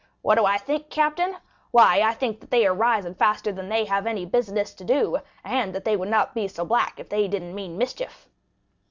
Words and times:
'What 0.23 0.33
do 0.33 0.45
I 0.45 0.57
think, 0.57 0.89
captain? 0.89 1.37
Why 1.69 2.01
I 2.01 2.15
think 2.15 2.39
that 2.39 2.49
they 2.49 2.65
are 2.65 2.73
rising 2.73 3.13
faster 3.13 3.51
than 3.51 3.69
they 3.69 3.85
have 3.85 4.07
any 4.07 4.25
business 4.25 4.73
to 4.73 4.83
do, 4.83 5.19
and 5.43 5.75
that 5.75 5.85
they 5.85 5.95
would 5.95 6.09
not 6.09 6.33
be 6.33 6.47
so 6.47 6.65
black 6.65 6.99
if 6.99 7.07
they 7.09 7.27
didn't 7.27 7.53
mean 7.53 7.77
mischief. 7.77 8.27